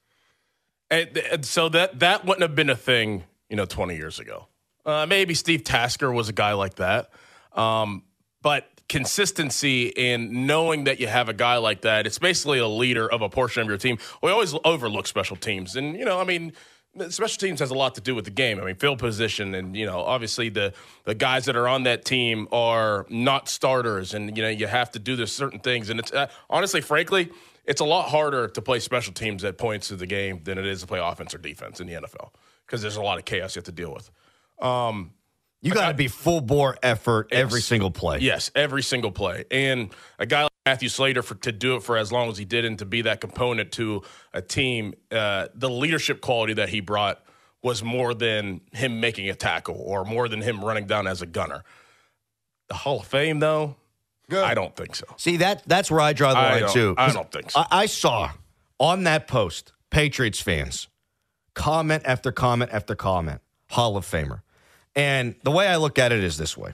[0.90, 4.46] it, it- so that that wouldn't have been a thing, you know, 20 years ago.
[4.84, 7.10] Uh, maybe Steve Tasker was a guy like that,
[7.52, 8.04] um,
[8.40, 13.10] but consistency in knowing that you have a guy like that, it's basically a leader
[13.10, 13.98] of a portion of your team.
[14.22, 16.52] We always overlook special teams, and you know, I mean.
[17.10, 18.58] Special teams has a lot to do with the game.
[18.58, 20.72] I mean, field position, and you know, obviously the
[21.04, 24.90] the guys that are on that team are not starters, and you know, you have
[24.92, 25.90] to do this certain things.
[25.90, 27.30] And it's uh, honestly, frankly,
[27.66, 30.66] it's a lot harder to play special teams at points of the game than it
[30.66, 32.30] is to play offense or defense in the NFL
[32.68, 34.10] because there's a lot of chaos you have to deal with.
[34.60, 35.12] Um,
[35.62, 38.18] You got to be full bore effort every single play.
[38.18, 39.44] Yes, every single play.
[39.50, 42.44] And a guy like Matthew Slater for to do it for as long as he
[42.44, 44.02] did and to be that component to
[44.34, 47.24] a team, uh, the leadership quality that he brought
[47.62, 51.26] was more than him making a tackle or more than him running down as a
[51.26, 51.64] gunner.
[52.68, 53.76] The Hall of Fame, though,
[54.30, 54.44] Good.
[54.44, 55.06] I don't think so.
[55.16, 56.94] See that that's where I draw the I line too.
[56.98, 57.60] I don't think so.
[57.60, 58.30] I, I saw
[58.78, 60.86] on that post Patriots fans
[61.58, 64.40] comment after comment after comment, Hall of Famer.
[64.94, 66.72] And the way I look at it is this way: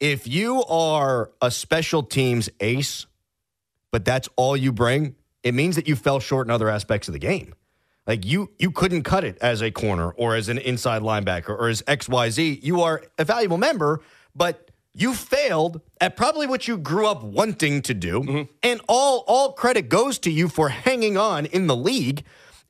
[0.00, 3.06] if you are a special teams ace,
[3.92, 7.12] but that's all you bring, it means that you fell short in other aspects of
[7.12, 7.54] the game.
[8.06, 11.68] Like you you couldn't cut it as a corner or as an inside linebacker or
[11.68, 12.62] as XYZ.
[12.62, 14.00] You are a valuable member,
[14.34, 18.20] but you failed at probably what you grew up wanting to do.
[18.20, 18.42] Mm-hmm.
[18.62, 22.24] And all all credit goes to you for hanging on in the league.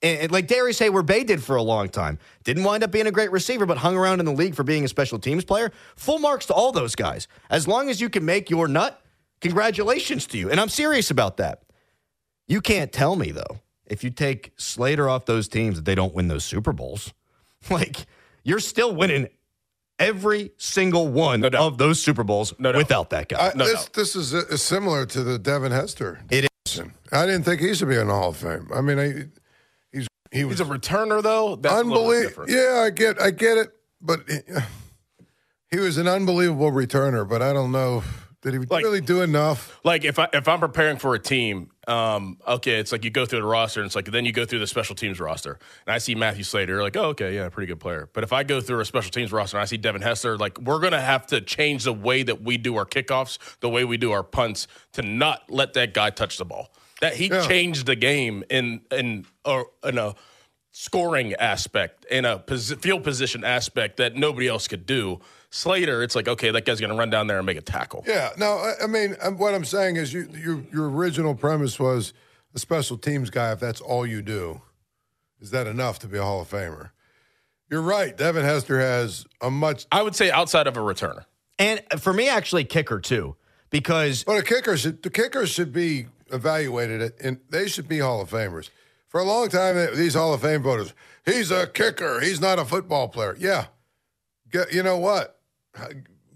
[0.05, 2.19] And, and like Darrius Heyward-Bey did for a long time.
[2.45, 4.85] Didn't wind up being a great receiver, but hung around in the league for being
[4.85, 5.73] a special teams player.
[5.97, 7.27] Full marks to all those guys.
[7.49, 9.01] As long as you can make your nut,
[9.40, 10.51] congratulations to you.
[10.51, 11.62] And I'm serious about that.
[12.47, 16.14] You can't tell me though, if you take Slater off those teams that they don't
[16.14, 17.12] win those Super Bowls.
[17.71, 18.05] Like
[18.43, 19.29] you're still winning
[19.99, 23.47] every single one of those Super Bowls without that guy.
[23.47, 26.21] I, this this is, uh, similar to the Devin Hester.
[26.31, 26.83] It is.
[27.11, 28.69] I didn't think he should be in the Hall of Fame.
[28.75, 29.27] I mean, I, he's
[30.35, 31.57] he was He's a returner, though.
[31.57, 32.51] That's a little bit unbelievable.
[32.51, 34.38] Yeah, I get I get it, but he,
[35.70, 37.29] he was an unbelievable returner.
[37.29, 38.03] But I don't know,
[38.44, 39.81] did he really do enough?
[39.85, 43.25] Like if I if I'm preparing for a team, um, okay, it's like you go
[43.25, 45.94] through the roster, and it's like then you go through the special teams roster, and
[45.94, 48.11] I see Matthew Slater, you're like, oh, okay, yeah, pretty good player.
[48.12, 50.61] But if I go through a special teams roster and I see Devin Hester, like
[50.61, 53.97] we're gonna have to change the way that we do our kickoffs, the way we
[53.97, 56.70] do our punts, to not let that guy touch the ball.
[57.00, 60.14] That he changed the game in in or in a
[60.70, 65.20] scoring aspect, in a posi- field position aspect that nobody else could do.
[65.50, 68.04] Slater, it's like okay, that guy's gonna run down there and make a tackle.
[68.07, 71.78] Yeah, no, I, I mean, um, what I'm saying is, you, your your original premise
[71.78, 72.12] was
[72.54, 73.52] a special teams guy.
[73.52, 74.62] If that's all you do,
[75.40, 76.90] is that enough to be a Hall of Famer?
[77.70, 78.16] You're right.
[78.16, 79.87] Devin Hester has a much.
[79.90, 81.24] I would say outside of a returner.
[81.59, 83.37] And for me, actually, kicker too,
[83.70, 88.01] because Well, the kickers should the kickers should be evaluated, it, and they should be
[88.01, 88.70] Hall of Famers.
[89.09, 90.92] For a long time, these Hall of Fame voters,
[91.25, 92.20] he's a kicker.
[92.20, 93.37] He's not a football player.
[93.38, 93.66] Yeah,
[94.51, 95.38] Get, you know what?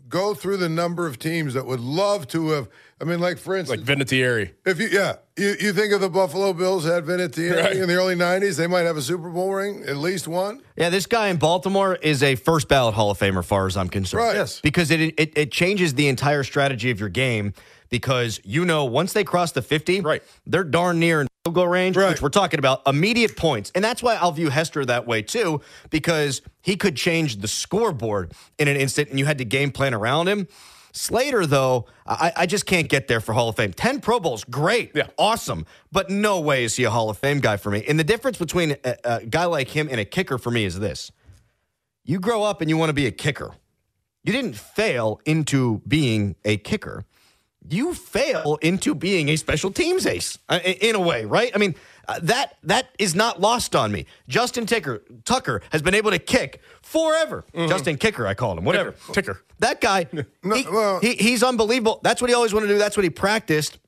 [0.08, 2.68] go through the number of teams that would love to have.
[3.00, 4.52] I mean, like for instance, Like Vinatieri.
[4.64, 7.76] if you yeah, you, you think of the Buffalo Bills had Vinatieri Right.
[7.76, 10.62] in the early '90s, they might have a Super Bowl ring, at least one.
[10.76, 13.76] Yeah, this guy in Baltimore is a first ballot Hall of Famer, as far as
[13.76, 14.24] I'm concerned.
[14.24, 14.36] Right.
[14.36, 14.60] Yes.
[14.60, 17.52] Because it, it it changes the entire strategy of your game.
[17.88, 21.68] Because you know, once they cross the 50, right, they're darn near in field goal
[21.68, 23.72] range, which we're talking about immediate points.
[23.74, 28.32] And that's why I'll view Hester that way too, because he could change the scoreboard
[28.58, 30.48] in an instant and you had to game plan around him.
[30.92, 33.72] Slater, though, I, I just can't get there for Hall of Fame.
[33.72, 35.06] 10 Pro Bowls, great, yeah.
[35.16, 37.84] awesome, but no way is he a Hall of Fame guy for me.
[37.86, 40.78] And the difference between a, a guy like him and a kicker for me is
[40.80, 41.12] this
[42.04, 43.54] you grow up and you want to be a kicker.
[44.24, 47.04] You didn't fail into being a kicker.
[47.70, 51.50] You fail into being a special teams ace uh, in a way, right?
[51.54, 51.74] I mean,
[52.08, 54.06] uh, that that is not lost on me.
[54.28, 57.44] Justin Ticker, Tucker has been able to kick forever.
[57.54, 58.92] Justin Kicker, I called him, whatever.
[59.12, 59.42] Ticker.
[59.58, 60.06] That guy,
[60.56, 60.64] he-
[61.00, 62.00] he, he's unbelievable.
[62.02, 62.78] That's what he always wanted to do.
[62.78, 63.78] That's what he practiced.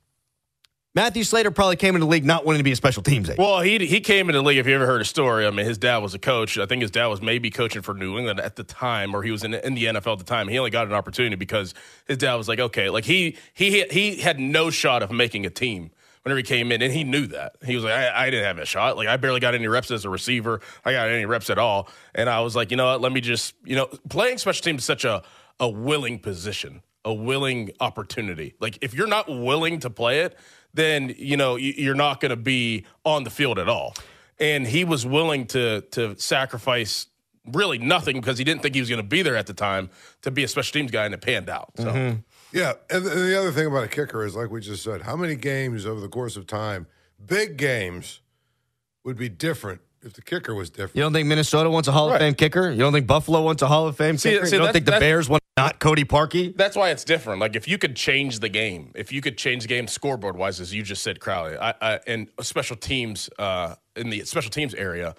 [0.92, 3.38] Matthew Slater probably came into the league not wanting to be a special teams ace.
[3.38, 4.59] Well, he he came into the league.
[4.59, 6.59] If you ever heard a story, I mean, his dad was a coach.
[6.59, 9.31] I think his dad was maybe coaching for New England at the time, or he
[9.31, 10.48] was in, in the NFL at the time.
[10.48, 11.74] He only got an opportunity because
[12.09, 15.50] his dad was like, okay, like he he he had no shot of making a
[15.50, 15.92] team
[16.24, 17.55] whenever he came in, and he knew that.
[17.64, 18.96] He was like, I, I didn't have a shot.
[18.96, 20.61] Like I barely got any reps as a receiver.
[20.85, 23.00] I got any reps at all, and I was like, you know what?
[23.00, 25.22] Let me just, you know, playing special teams is such a
[25.61, 28.55] a willing position, a willing opportunity.
[28.59, 30.37] Like if you're not willing to play it,
[30.74, 33.94] then you know you- you're not going to be on the field at all.
[34.38, 37.06] And he was willing to to sacrifice
[37.52, 39.90] really nothing because he didn't think he was going to be there at the time
[40.22, 41.72] to be a special teams guy, and it panned out.
[41.76, 41.85] So.
[41.85, 42.20] Mm-hmm.
[42.52, 45.02] Yeah, and the, and the other thing about a kicker is, like we just said,
[45.02, 46.87] how many games over the course of time,
[47.24, 48.20] big games,
[49.04, 50.96] would be different if the kicker was different.
[50.96, 52.20] You don't think Minnesota wants a Hall of Right.
[52.20, 52.70] Fame kicker?
[52.70, 54.46] You don't think Buffalo wants a Hall of Fame See- kicker?
[54.46, 56.57] see, you don't think the Bears want not Cody Parkey?
[56.57, 57.40] That's why it's different.
[57.40, 60.61] Like if you could change the game, if you could change the game scoreboard wise,
[60.61, 64.75] as you just said, Crowley, I, I, and special teams uh, in the special teams
[64.75, 65.14] area,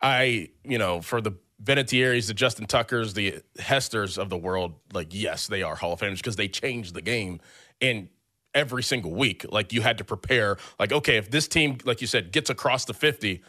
[0.00, 5.08] I you know for the Vinatieris, the Justin Tuckers, the Hesters of the world, like
[5.12, 7.40] yes, they are Hall of Famers because they changed the game
[7.80, 8.08] and.
[8.56, 10.58] Every single week, like you had to prepare.
[10.78, 13.42] Like, okay, if this team, like you said, gets across the fifty,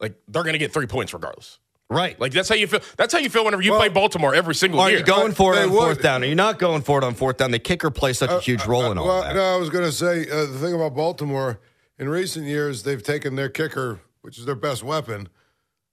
[0.00, 1.60] like they're going to get three points regardless.
[1.90, 2.20] Right.
[2.20, 2.80] Like that's how you feel.
[2.96, 4.98] That's how you feel whenever you play Baltimore every single Are year.
[4.98, 5.78] you going for it on would.
[5.78, 6.22] fourth down?
[6.22, 7.50] Are you not going for it on fourth down?
[7.50, 9.34] The kicker plays such a uh, huge uh, role uh, in all well, that.
[9.34, 11.60] no, I was going to say uh, the thing about Baltimore
[11.98, 15.28] in recent years, they've taken their kicker, which is their best weapon,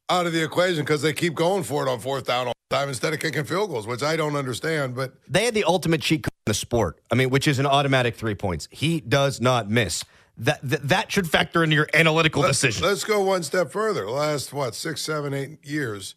[0.10, 2.76] out of the equation because they keep going for it on fourth down all the
[2.76, 4.96] time instead of kicking field goals, which I don't understand.
[4.96, 7.00] But They had the ultimate cheat code in the sport.
[7.10, 8.68] I mean, which is an automatic three points.
[8.70, 10.04] He does not miss.
[10.38, 12.86] That that, that should factor into your analytical let's, decision.
[12.86, 14.06] let's go one step further.
[14.06, 16.16] The last what six, seven, eight years,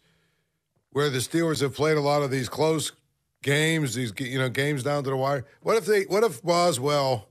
[0.91, 2.91] where the Steelers have played a lot of these close
[3.41, 5.45] games, these you know games down to the wire.
[5.61, 6.03] What if they?
[6.03, 7.29] What if Boswell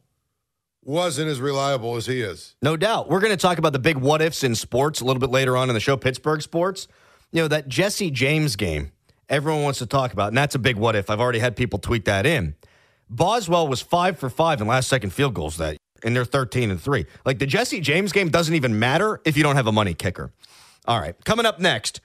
[0.83, 2.57] wasn't as reliable as he is?
[2.62, 3.11] No doubt.
[3.11, 5.57] We're going to talk about the big what ifs in sports a little bit later
[5.57, 6.88] on in the show, Pittsburgh sports.
[7.31, 8.92] You know, that Jesse James game,
[9.29, 11.11] everyone wants to talk about, and that's a big what if.
[11.11, 12.55] I've already had people tweet that in.
[13.11, 16.70] Boswell was five for five in last second field goals that year, and they're 13
[16.70, 17.06] and three.
[17.24, 20.32] Like the Jesse James game doesn't even matter if you don't have a money kicker.
[20.87, 22.00] All right, coming up next.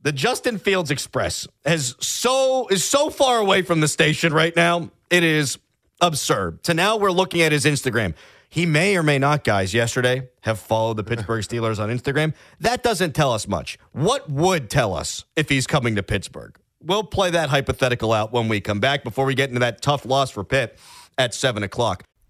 [0.00, 4.90] The Justin Fields Express has so is so far away from the station right now.
[5.10, 5.58] It is
[6.00, 6.64] absurd.
[6.64, 8.14] So now we're looking at his Instagram.
[8.48, 12.34] He may or may not, guys, yesterday have followed the Pittsburgh Steelers on Instagram.
[12.60, 13.78] That doesn't tell us much.
[13.92, 16.56] What would tell us if he's coming to Pittsburgh?
[16.82, 20.06] We'll play that hypothetical out when we come back before we get into that tough
[20.06, 20.78] loss for Pitt
[21.18, 22.04] at 7 o'clock.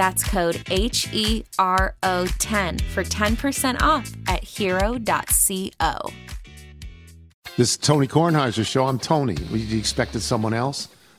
[0.00, 6.10] That's code H E R O 10 for 10% off at hero.co.
[7.58, 8.86] This is Tony Kornheiser's show.
[8.86, 9.34] I'm Tony.
[9.52, 10.88] You expected someone else?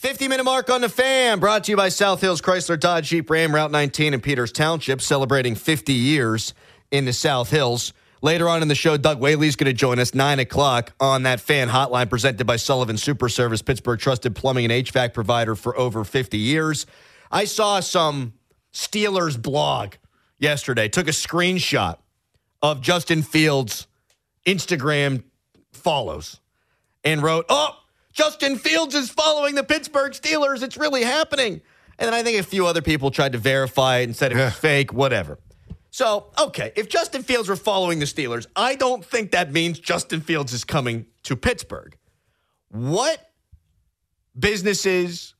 [0.00, 3.28] 50 minute mark on the fan, brought to you by South Hills Chrysler Dodge Jeep
[3.28, 6.54] Ram Route 19 in Peters Township, celebrating 50 years
[6.90, 7.92] in the South Hills.
[8.22, 11.38] Later on in the show, Doug Whaley's going to join us 9 o'clock on that
[11.38, 16.02] fan hotline presented by Sullivan Super Service, Pittsburgh trusted plumbing and HVAC provider for over
[16.02, 16.86] 50 years.
[17.30, 18.32] I saw some
[18.72, 19.96] Steelers blog
[20.38, 21.98] yesterday, took a screenshot
[22.62, 23.86] of Justin Fields'
[24.46, 25.24] Instagram
[25.72, 26.40] follows
[27.04, 27.76] and wrote, Oh,
[28.20, 30.62] Justin Fields is following the Pittsburgh Steelers.
[30.62, 31.62] It's really happening.
[31.98, 34.36] And then I think a few other people tried to verify it and said it
[34.36, 35.38] was fake, whatever.
[35.90, 40.20] So, okay, if Justin Fields were following the Steelers, I don't think that means Justin
[40.20, 41.96] Fields is coming to Pittsburgh.
[42.68, 43.26] What
[44.38, 45.34] businesses,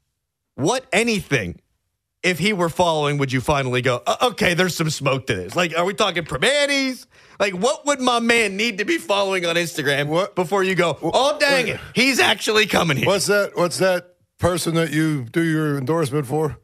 [0.54, 1.60] what anything,
[2.22, 5.56] if he were following, would you finally go, "Uh, okay, there's some smoke to this?
[5.56, 7.06] Like, are we talking Primanti's?
[7.38, 11.38] Like, what would my man need to be following on Instagram before you go, oh,
[11.38, 13.06] dang it, he's actually coming here?
[13.06, 13.56] What's that?
[13.56, 16.58] What's that person that you do your endorsement for?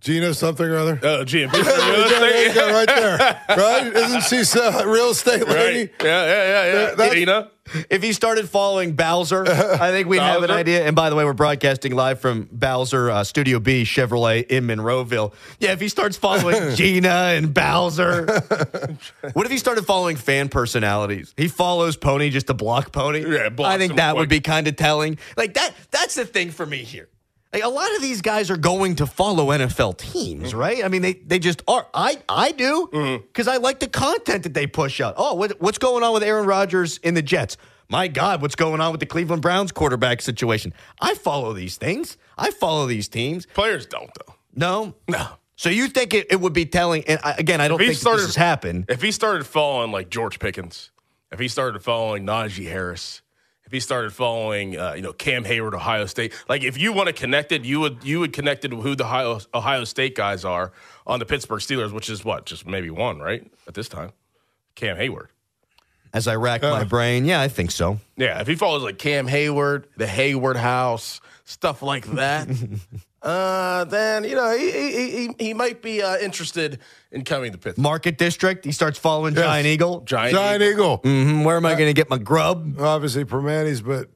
[0.00, 0.94] Gina something or other?
[0.94, 1.52] Uh, GMP.
[1.62, 3.40] there you go, right there.
[3.50, 3.86] Right?
[3.94, 5.78] Isn't she a real estate lady?
[5.80, 5.90] Right.
[6.02, 6.94] Yeah, yeah, yeah, yeah.
[6.96, 7.50] That's- Gina.
[7.88, 10.84] If he started following Bowser, I think we'd have an idea.
[10.84, 15.32] And by the way, we're broadcasting live from Bowser uh, Studio B Chevrolet in Monroeville.
[15.60, 18.26] Yeah, if he starts following Gina and Bowser,
[19.32, 21.32] what if he started following fan personalities?
[21.36, 23.24] He follows Pony just to block Pony.
[23.24, 25.18] Yeah, I think that would be kind of telling.
[25.36, 25.72] Like that.
[25.90, 27.08] That's the thing for me here.
[27.52, 30.58] Like a lot of these guys are going to follow NFL teams, mm-hmm.
[30.58, 30.84] right?
[30.84, 31.86] I mean, they they just are.
[31.92, 33.26] I I do mm-hmm.
[33.26, 35.14] because I like the content that they push out.
[35.16, 37.56] Oh, what, what's going on with Aaron Rodgers in the Jets?
[37.88, 40.72] My God, what's going on with the Cleveland Browns quarterback situation?
[41.00, 42.16] I follow these things.
[42.38, 43.44] I follow these teams.
[43.46, 44.34] Players don't though.
[44.54, 45.28] No, No.
[45.56, 47.04] So you think it, it would be telling?
[47.06, 48.86] And I, again, I don't think started- this has happened.
[48.88, 50.90] If he started following like George Pickens,
[51.30, 53.21] if he started following Najee Harris,
[53.72, 57.06] if he started following uh, you know Cam Hayward, Ohio State, like if you want
[57.06, 60.14] to connect it, you would you would connect it to who the Ohio, Ohio State
[60.14, 60.72] guys are
[61.06, 64.12] on the Pittsburgh Steelers, which is what just maybe one right at this time,
[64.74, 65.30] Cam Hayward.
[66.14, 67.98] As I rack my brain, yeah, I think so.
[68.16, 72.48] Yeah, if he follows like Cam Hayward, the Hayward House, stuff like that,
[73.22, 77.58] uh, then you know he he, he, he might be uh, interested in coming to
[77.58, 77.82] Pittsburgh.
[77.82, 78.64] Market District.
[78.64, 79.44] He starts following Yes.
[79.44, 80.00] Giant Eagle.
[80.00, 80.98] Giant, Giant Eagle.
[80.98, 82.78] hmm Where am I going to get my grub?
[82.80, 84.08] Obviously, Primanti's, but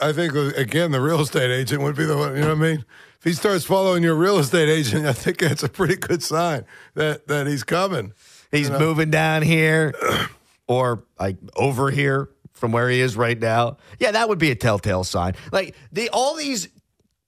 [0.00, 2.58] I think, uh, again, the real estate agent would be the one, you know what
[2.58, 2.84] I mean?
[3.18, 6.64] If he starts following your real estate agent, I think that's a pretty good sign
[6.94, 8.12] that, that he's coming.
[8.50, 9.92] He's moving down here
[10.66, 13.76] or like over here from where he is right now.
[13.98, 15.34] Yeah, that would be a telltale sign.
[15.52, 16.68] Like the all these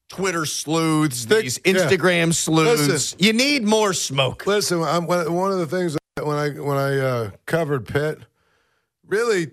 [0.09, 1.74] Twitter sleuths, these yeah.
[1.74, 2.89] Instagram sleuths.
[2.89, 3.18] Listen.
[3.20, 4.47] you need more smoke.
[4.47, 8.20] Listen, I'm, one one of the things that when I when I uh, covered Pitt,
[9.07, 9.51] really,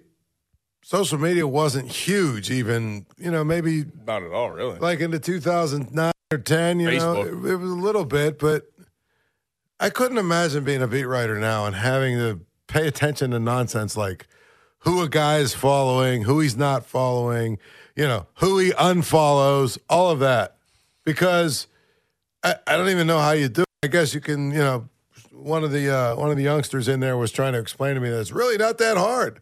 [0.84, 2.52] social media wasn't huge.
[2.52, 4.78] Even you know maybe Not at all, really.
[4.80, 6.80] like into 2009 or 10.
[6.80, 8.64] You know, it, it was a little bit, but
[9.80, 12.42] I couldn't imagine being a beat writer now and having to
[12.74, 14.28] pay attention to nonsense like
[14.80, 17.60] who a guy is following, who he's not following,
[17.96, 20.58] you know, who he unfollows, all of that,
[21.06, 21.68] because
[22.44, 23.62] I, I don't even know how you do.
[23.62, 23.68] it.
[23.84, 24.90] I guess you can, you know,
[25.32, 28.02] one of the uh, one of the youngsters in there was trying to explain to
[28.02, 29.40] me that it's really not that hard.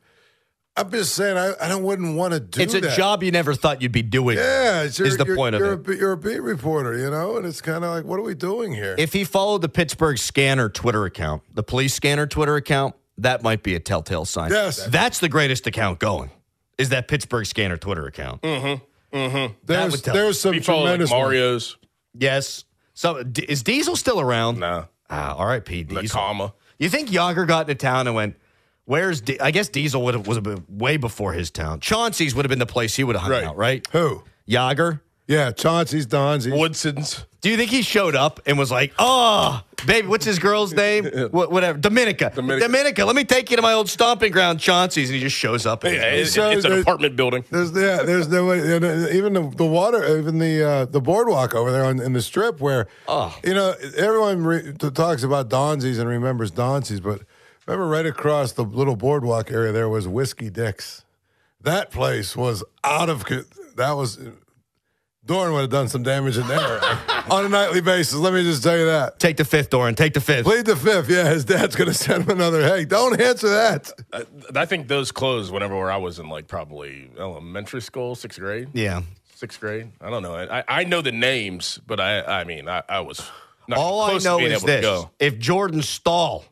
[0.77, 2.95] I'm just saying, I, I don't wouldn't want to do it's a that.
[2.95, 4.37] job you never thought you'd be doing.
[4.37, 5.95] Yeah, it's, is the you're, point you're of it.
[5.95, 8.35] A, you're a beat reporter, you know, and it's kind of like, what are we
[8.35, 8.95] doing here?
[8.97, 13.63] If he followed the Pittsburgh Scanner Twitter account, the police scanner Twitter account, that might
[13.63, 14.51] be a telltale sign.
[14.51, 14.85] Yes.
[14.87, 16.31] That's the greatest account going,
[16.77, 18.41] is that Pittsburgh Scanner Twitter account.
[18.41, 19.15] Mm-hmm.
[19.17, 19.53] Mm-hmm.
[19.65, 20.13] There's- would tell.
[20.13, 21.21] there's some You follow like tremendous ones.
[21.23, 21.77] Mario's.
[22.13, 22.63] Yes.
[22.93, 24.59] So D- is Diesel still around?
[24.59, 24.85] No.
[25.09, 25.83] Ah, all right, P.
[25.83, 26.19] Diesel.
[26.19, 26.53] Nakama.
[26.79, 28.37] You think Jagr got into town and went,
[28.85, 31.79] Where's Di- I guess Diesel would have was a bit way before his town.
[31.81, 33.43] Chauncey's would have been the place he would have hung Right.
[33.43, 33.85] out, right?
[33.91, 34.23] Who?
[34.49, 35.01] Jagr.
[35.31, 36.53] Yeah, Chauncey's, Donzi's.
[36.53, 37.25] Woodson's.
[37.39, 40.73] Do you think he showed up and was like, ah, "Oh, baby, what's his girl's
[40.73, 41.05] name?
[41.31, 42.31] What, whatever, Dominica.
[42.35, 43.05] Dominica.
[43.05, 45.83] Let me take you to my old stomping ground, Chauncey's." And he just shows up.
[45.85, 47.45] And Yeah, he's- it- it's an apartment building.
[47.49, 48.57] There's yeah, there's no way.
[48.67, 51.99] you uh, know, Even the, the water, even the uh, the boardwalk over there on,
[52.01, 53.35] in the strip, where Oh.
[53.43, 57.21] you know everyone re- talks about Donzi's and remembers Donzi's, but
[57.65, 61.05] remember right across the little boardwalk area there was Whiskey Dick's.
[61.61, 63.23] That place was out of.
[63.77, 64.19] That was.
[65.25, 66.79] Dorin would have done some damage in there
[67.29, 68.15] on a nightly basis.
[68.15, 69.19] Let me just tell you that.
[69.19, 69.95] Take the fifth, Dorin.
[69.95, 70.45] Take the fifth.
[70.45, 71.09] Plead the fifth.
[71.09, 72.63] Yeah, his dad's going to send him another.
[72.63, 73.91] Hey, don't answer that.
[74.11, 74.23] I,
[74.55, 78.69] I think those closed whenever I was in like probably elementary school, sixth grade.
[78.73, 79.01] Yeah.
[79.35, 79.91] Sixth grade.
[80.01, 80.35] I don't know.
[80.35, 83.21] I, I know the names, but I I mean I, I was
[83.67, 86.45] not All I close to know being is this: if Jordan Staal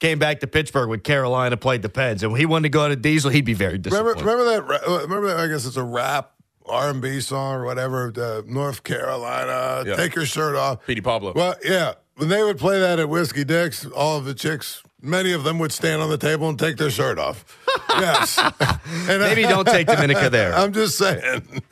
[0.00, 2.96] came back to Pittsburgh with Carolina, played the Pens, and he wanted to go to
[2.96, 4.24] Diesel, he'd be very Remember, disappointed.
[4.38, 4.88] remember that?
[4.88, 5.38] uh, Remember that?
[5.40, 6.32] I guess it's a rap
[6.68, 8.10] R and B song or whatever.
[8.14, 9.96] The North Carolina, Yeah.
[9.96, 10.86] take your shirt off.
[10.86, 11.32] Petey Pablo.
[11.34, 11.94] Well, yeah.
[12.16, 15.58] When they would play that at Whiskey Dick's, all of the chicks, many of them
[15.60, 17.44] would stand on the table and take their shirt off.
[17.90, 18.38] yes.
[19.08, 20.54] And Maybe don't take Dominica there.
[20.54, 21.62] I'm just saying.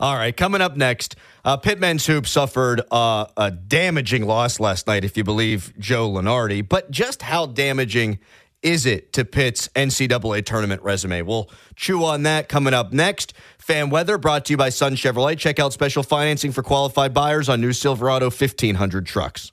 [0.00, 4.86] All right, coming up next, uh, Pitt men's Hoop suffered uh, a damaging loss last
[4.86, 6.66] night, if you believe Joe Lunardi.
[6.68, 8.18] But just how damaging
[8.66, 11.22] is it to Pitt's NCAA tournament resume?
[11.22, 13.32] We'll chew on that coming up next.
[13.58, 15.38] Fan weather brought to you by Sun Chevrolet.
[15.38, 19.52] Check out special financing for qualified buyers on new Silverado 1500 trucks.